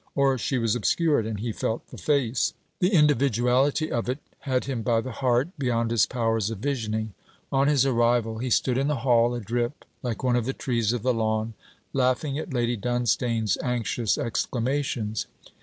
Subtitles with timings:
[0.15, 2.55] Or she was obscured, and he felt the face.
[2.79, 7.13] The individuality of it had him by the heart, beyond his powers of visioning.
[7.51, 11.03] On his arrival, he stood in the hall, adrip like one of the trees of
[11.03, 11.53] the lawn,
[11.93, 15.27] laughing at Lady Dunstane's anxious exclamations.